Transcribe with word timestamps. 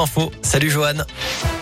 Info. 0.00 0.30
Salut 0.42 0.70
Johan. 0.70 1.57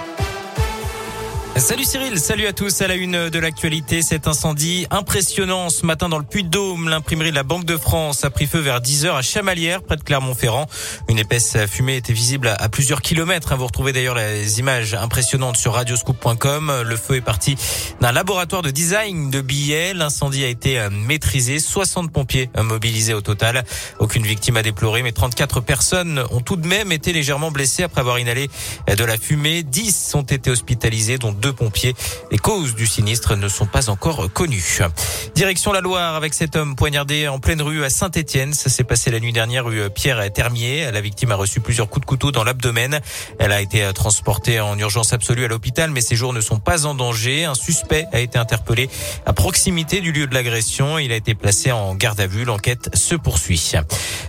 Salut 1.58 1.84
Cyril, 1.84 2.18
salut 2.20 2.46
à 2.46 2.52
tous. 2.52 2.82
À 2.82 2.86
la 2.86 2.96
une 2.96 3.30
de 3.30 3.38
l'actualité, 3.38 4.02
cet 4.02 4.28
incendie 4.28 4.86
impressionnant 4.90 5.70
ce 5.70 5.86
matin 5.86 6.10
dans 6.10 6.18
le 6.18 6.24
Puy-de-Dôme. 6.24 6.90
L'imprimerie 6.90 7.30
de 7.30 7.34
la 7.34 7.44
Banque 7.44 7.64
de 7.64 7.78
France 7.78 8.26
a 8.26 8.30
pris 8.30 8.46
feu 8.46 8.58
vers 8.58 8.82
10 8.82 9.06
heures 9.06 9.16
à 9.16 9.22
Chamalières, 9.22 9.82
près 9.82 9.96
de 9.96 10.02
Clermont-Ferrand. 10.02 10.66
Une 11.08 11.18
épaisse 11.18 11.56
fumée 11.66 11.96
était 11.96 12.12
visible 12.12 12.54
à 12.58 12.68
plusieurs 12.68 13.00
kilomètres. 13.00 13.56
Vous 13.56 13.66
retrouvez 13.66 13.94
d'ailleurs 13.94 14.14
les 14.14 14.58
images 14.58 14.92
impressionnantes 14.92 15.56
sur 15.56 15.72
radioscoop.com. 15.72 16.82
Le 16.84 16.96
feu 16.96 17.16
est 17.16 17.20
parti 17.22 17.56
d'un 18.02 18.12
laboratoire 18.12 18.60
de 18.60 18.70
design 18.70 19.30
de 19.30 19.40
billets. 19.40 19.94
L'incendie 19.94 20.44
a 20.44 20.48
été 20.48 20.86
maîtrisé. 20.90 21.58
60 21.58 22.12
pompiers 22.12 22.50
mobilisés 22.62 23.14
au 23.14 23.22
total. 23.22 23.64
Aucune 23.98 24.24
victime 24.24 24.58
à 24.58 24.62
déplorer, 24.62 25.02
mais 25.02 25.12
34 25.12 25.62
personnes 25.62 26.22
ont 26.30 26.42
tout 26.42 26.56
de 26.56 26.68
même 26.68 26.92
été 26.92 27.14
légèrement 27.14 27.50
blessées 27.50 27.82
après 27.82 28.02
avoir 28.02 28.18
inhalé 28.18 28.50
de 28.94 29.04
la 29.04 29.16
fumée. 29.16 29.62
10 29.62 30.12
ont 30.16 30.22
été 30.22 30.50
hospitalisés, 30.50 31.16
dont 31.16 31.32
deux 31.32 31.45
pompiers. 31.52 31.94
Les 32.30 32.38
causes 32.38 32.74
du 32.74 32.86
sinistre 32.86 33.36
ne 33.36 33.48
sont 33.48 33.66
pas 33.66 33.88
encore 33.88 34.32
connues. 34.32 34.80
Direction 35.34 35.72
la 35.72 35.80
Loire 35.80 36.14
avec 36.14 36.34
cet 36.34 36.56
homme 36.56 36.76
poignardé 36.76 37.28
en 37.28 37.38
pleine 37.38 37.62
rue 37.62 37.84
à 37.84 37.90
Saint-Étienne. 37.90 38.52
Ça 38.54 38.70
s'est 38.70 38.84
passé 38.84 39.10
la 39.10 39.20
nuit 39.20 39.32
dernière 39.32 39.64
rue 39.64 39.90
Pierre 39.90 40.32
Termier. 40.32 40.90
La 40.92 41.00
victime 41.00 41.32
a 41.32 41.36
reçu 41.36 41.60
plusieurs 41.60 41.88
coups 41.88 42.04
de 42.04 42.06
couteau 42.06 42.32
dans 42.32 42.44
l'abdomen. 42.44 43.00
Elle 43.38 43.52
a 43.52 43.60
été 43.60 43.90
transportée 43.94 44.60
en 44.60 44.78
urgence 44.78 45.12
absolue 45.12 45.44
à 45.44 45.48
l'hôpital, 45.48 45.90
mais 45.90 46.00
ses 46.00 46.16
jours 46.16 46.32
ne 46.32 46.40
sont 46.40 46.58
pas 46.58 46.86
en 46.86 46.94
danger. 46.94 47.44
Un 47.44 47.54
suspect 47.54 48.06
a 48.12 48.20
été 48.20 48.38
interpellé 48.38 48.88
à 49.24 49.32
proximité 49.32 50.00
du 50.00 50.12
lieu 50.12 50.26
de 50.26 50.34
l'agression. 50.34 50.98
Il 50.98 51.12
a 51.12 51.16
été 51.16 51.34
placé 51.34 51.72
en 51.72 51.94
garde 51.94 52.20
à 52.20 52.26
vue. 52.26 52.44
L'enquête 52.44 52.90
se 52.94 53.14
poursuit. 53.14 53.56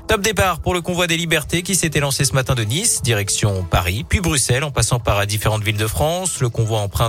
Top 0.08 0.22
départ 0.22 0.60
pour 0.60 0.74
le 0.74 0.82
convoi 0.82 1.08
des 1.08 1.18
libertés 1.18 1.64
qui 1.64 1.76
s'était 1.76 2.00
lancé 2.00 2.26
ce 2.26 2.34
matin 2.34 2.56
de 2.56 2.64
Nice, 2.64 3.02
direction 3.04 3.64
Paris, 3.64 4.06
puis 4.08 4.22
Bruxelles, 4.22 4.64
en 4.64 4.72
passant 4.72 5.00
par 5.00 5.26
différentes 5.28 5.64
villes 5.64 5.78
de 5.78 5.88
France. 5.88 6.40
Le 6.40 6.50
convoi 6.50 6.80
emprunte 6.80 7.07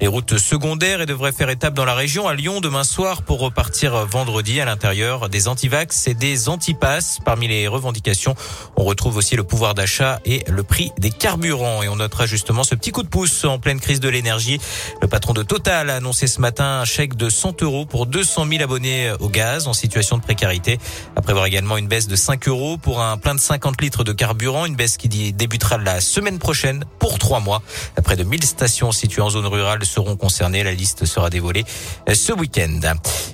les 0.00 0.06
routes 0.06 0.38
secondaires 0.38 1.00
et 1.00 1.06
devrait 1.06 1.32
faire 1.32 1.50
étape 1.50 1.74
dans 1.74 1.84
la 1.84 1.94
région 1.94 2.28
à 2.28 2.34
Lyon 2.34 2.60
demain 2.60 2.84
soir 2.84 3.22
pour 3.22 3.40
repartir 3.40 4.06
vendredi 4.06 4.60
à 4.60 4.64
l'intérieur 4.64 5.28
des 5.28 5.48
antivax 5.48 6.08
et 6.08 6.14
des 6.14 6.48
antipasses. 6.48 7.18
Parmi 7.24 7.48
les 7.48 7.68
revendications, 7.68 8.34
on 8.76 8.84
retrouve 8.84 9.16
aussi 9.16 9.36
le 9.36 9.44
pouvoir 9.44 9.74
d'achat 9.74 10.20
et 10.24 10.44
le 10.48 10.62
prix 10.62 10.92
des 10.98 11.10
carburants. 11.10 11.82
Et 11.82 11.88
on 11.88 11.96
notera 11.96 12.26
justement 12.26 12.64
ce 12.64 12.74
petit 12.74 12.90
coup 12.90 13.02
de 13.02 13.08
pouce 13.08 13.44
en 13.44 13.58
pleine 13.58 13.80
crise 13.80 14.00
de 14.00 14.08
l'énergie. 14.08 14.58
Le 15.02 15.08
patron 15.08 15.32
de 15.32 15.42
Total 15.42 15.90
a 15.90 15.96
annoncé 15.96 16.26
ce 16.26 16.40
matin 16.40 16.80
un 16.80 16.84
chèque 16.84 17.16
de 17.16 17.28
100 17.28 17.62
euros 17.62 17.86
pour 17.86 18.06
200 18.06 18.46
000 18.48 18.62
abonnés 18.62 19.12
au 19.20 19.28
gaz 19.28 19.68
en 19.68 19.72
situation 19.72 20.18
de 20.18 20.22
précarité. 20.22 20.78
À 21.16 21.22
prévoir 21.22 21.46
également 21.46 21.76
une 21.76 21.88
baisse 21.88 22.08
de 22.08 22.16
5 22.16 22.48
euros 22.48 22.78
pour 22.78 23.00
un 23.00 23.16
plein 23.16 23.34
de 23.34 23.40
50 23.40 23.80
litres 23.80 24.04
de 24.04 24.12
carburant, 24.12 24.66
une 24.66 24.76
baisse 24.76 24.96
qui 24.96 25.08
débutera 25.32 25.78
la 25.78 26.00
semaine 26.00 26.38
prochaine 26.38 26.84
pour 26.98 27.18
trois 27.18 27.40
mois. 27.40 27.62
Près 28.04 28.16
de 28.16 28.24
1000 28.24 28.44
stations 28.44 28.92
situées 28.92 29.22
en 29.26 29.30
zone 29.30 29.46
rurale 29.46 29.84
seront 29.84 30.16
concernées. 30.16 30.62
La 30.62 30.72
liste 30.72 31.04
sera 31.04 31.30
dévoilée 31.30 31.64
euh, 32.08 32.14
ce 32.14 32.32
week-end. 32.32 32.80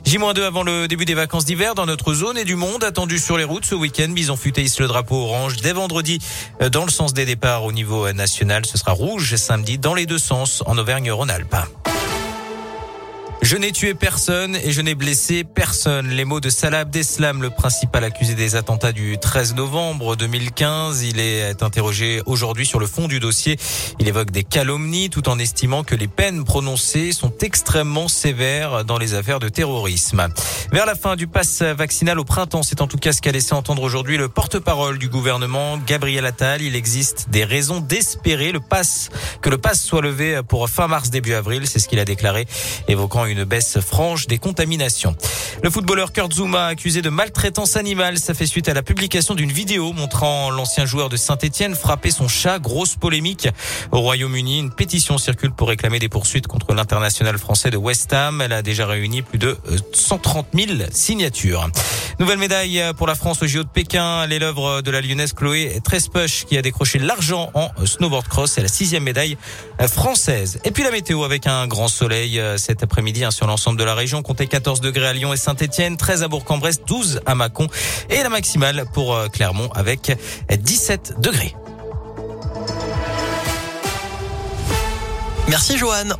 J-2 0.04 0.42
avant 0.42 0.62
le 0.62 0.88
début 0.88 1.04
des 1.04 1.14
vacances 1.14 1.44
d'hiver 1.44 1.74
dans 1.74 1.86
notre 1.86 2.14
zone 2.14 2.38
et 2.38 2.44
du 2.44 2.56
monde 2.56 2.82
attendu 2.82 3.18
sur 3.18 3.36
les 3.36 3.44
routes 3.44 3.66
ce 3.66 3.74
week-end. 3.74 4.08
Bison 4.08 4.36
futé 4.36 4.64
le 4.78 4.88
drapeau 4.88 5.16
orange 5.16 5.56
dès 5.58 5.72
vendredi 5.72 6.18
euh, 6.62 6.70
dans 6.70 6.84
le 6.84 6.90
sens 6.90 7.12
des 7.12 7.26
départs 7.26 7.64
au 7.64 7.72
niveau 7.72 8.06
euh, 8.06 8.12
national. 8.12 8.64
Ce 8.64 8.78
sera 8.78 8.92
rouge 8.92 9.36
samedi 9.36 9.76
dans 9.76 9.94
les 9.94 10.06
deux 10.06 10.18
sens 10.18 10.62
en 10.66 10.78
Auvergne-Rhône-Alpes. 10.78 11.56
Je 13.52 13.58
n'ai 13.58 13.70
tué 13.70 13.92
personne 13.92 14.56
et 14.56 14.72
je 14.72 14.80
n'ai 14.80 14.94
blessé 14.94 15.44
personne. 15.44 16.08
Les 16.08 16.24
mots 16.24 16.40
de 16.40 16.48
Salah 16.48 16.78
Abdeslam, 16.78 17.42
le 17.42 17.50
principal 17.50 18.02
accusé 18.02 18.34
des 18.34 18.56
attentats 18.56 18.92
du 18.92 19.18
13 19.18 19.56
novembre 19.56 20.16
2015. 20.16 21.02
Il 21.02 21.20
est 21.20 21.62
interrogé 21.62 22.22
aujourd'hui 22.24 22.64
sur 22.64 22.80
le 22.80 22.86
fond 22.86 23.08
du 23.08 23.20
dossier. 23.20 23.58
Il 24.00 24.08
évoque 24.08 24.30
des 24.30 24.42
calomnies 24.42 25.10
tout 25.10 25.28
en 25.28 25.38
estimant 25.38 25.84
que 25.84 25.94
les 25.94 26.08
peines 26.08 26.44
prononcées 26.44 27.12
sont 27.12 27.34
extrêmement 27.42 28.08
sévères 28.08 28.86
dans 28.86 28.96
les 28.96 29.12
affaires 29.12 29.38
de 29.38 29.50
terrorisme. 29.50 30.28
Vers 30.72 30.86
la 30.86 30.94
fin 30.94 31.14
du 31.14 31.26
pass 31.26 31.60
vaccinal 31.60 32.18
au 32.18 32.24
printemps, 32.24 32.62
c'est 32.62 32.80
en 32.80 32.86
tout 32.86 32.96
cas 32.96 33.12
ce 33.12 33.20
qu'a 33.20 33.32
laissé 33.32 33.52
entendre 33.52 33.82
aujourd'hui 33.82 34.16
le 34.16 34.30
porte-parole 34.30 34.98
du 34.98 35.10
gouvernement, 35.10 35.76
Gabriel 35.76 36.24
Attal. 36.24 36.62
Il 36.62 36.74
existe 36.74 37.28
des 37.28 37.44
raisons 37.44 37.80
d'espérer 37.80 38.50
le 38.50 38.60
pass, 38.60 39.10
que 39.42 39.50
le 39.50 39.58
pass 39.58 39.82
soit 39.82 40.00
levé 40.00 40.40
pour 40.48 40.66
fin 40.70 40.88
mars, 40.88 41.10
début 41.10 41.34
avril. 41.34 41.66
C'est 41.66 41.80
ce 41.80 41.86
qu'il 41.86 41.98
a 41.98 42.06
déclaré, 42.06 42.46
évoquant 42.88 43.26
une 43.26 43.41
baisse 43.44 43.78
franche 43.80 44.26
des 44.26 44.38
contaminations. 44.38 45.16
Le 45.62 45.70
footballeur 45.70 46.12
Kurt 46.12 46.32
Zuma 46.32 46.66
accusé 46.66 47.02
de 47.02 47.10
maltraitance 47.10 47.76
animale, 47.76 48.18
ça 48.18 48.34
fait 48.34 48.46
suite 48.46 48.68
à 48.68 48.74
la 48.74 48.82
publication 48.82 49.34
d'une 49.34 49.52
vidéo 49.52 49.92
montrant 49.92 50.50
l'ancien 50.50 50.86
joueur 50.86 51.08
de 51.08 51.16
Saint-Etienne 51.16 51.74
frapper 51.74 52.10
son 52.10 52.28
chat. 52.28 52.58
Grosse 52.58 52.96
polémique 52.96 53.48
au 53.90 54.00
Royaume-Uni. 54.00 54.58
Une 54.58 54.72
pétition 54.72 55.18
circule 55.18 55.52
pour 55.52 55.68
réclamer 55.68 55.98
des 55.98 56.08
poursuites 56.08 56.46
contre 56.46 56.74
l'international 56.74 57.38
français 57.38 57.70
de 57.70 57.76
West 57.76 58.12
Ham. 58.12 58.40
Elle 58.40 58.52
a 58.52 58.62
déjà 58.62 58.86
réuni 58.86 59.22
plus 59.22 59.38
de 59.38 59.56
130 59.92 60.48
000 60.54 60.72
signatures. 60.90 61.68
Nouvelle 62.18 62.38
médaille 62.38 62.82
pour 62.96 63.06
la 63.06 63.14
France 63.14 63.42
au 63.42 63.46
JO 63.46 63.62
de 63.62 63.68
Pékin. 63.68 64.24
Elle 64.24 64.32
est 64.32 64.38
l'œuvre 64.38 64.80
de 64.82 64.90
la 64.90 65.00
lyonnaise 65.00 65.32
Chloé 65.32 65.80
Trespuch 65.84 66.44
qui 66.44 66.56
a 66.56 66.62
décroché 66.62 66.98
l'argent 66.98 67.50
en 67.54 67.70
snowboard 67.84 68.28
cross. 68.28 68.52
C'est 68.52 68.62
la 68.62 68.68
sixième 68.68 69.04
médaille 69.04 69.36
française. 69.88 70.58
Et 70.64 70.70
puis 70.70 70.82
la 70.82 70.90
météo 70.90 71.24
avec 71.24 71.46
un 71.46 71.66
grand 71.66 71.88
soleil 71.88 72.40
cet 72.56 72.82
après-midi 72.82 73.24
sur 73.32 73.46
l'ensemble 73.46 73.78
de 73.78 73.84
la 73.84 73.94
région. 73.94 74.22
Comptez 74.22 74.46
14 74.46 74.80
degrés 74.80 75.08
à 75.08 75.12
Lyon 75.12 75.32
et 75.32 75.36
Saint-Etienne, 75.36 75.96
13 75.96 76.22
à 76.22 76.28
Bourg-en-Bresse, 76.28 76.82
12 76.86 77.20
à 77.26 77.34
Mâcon 77.34 77.66
et 78.10 78.22
la 78.22 78.28
maximale 78.28 78.84
pour 78.92 79.14
euh, 79.14 79.28
Clermont 79.28 79.70
avec 79.74 80.16
17 80.50 81.20
degrés. 81.20 81.54
Merci 85.48 85.76
Joanne. 85.76 86.10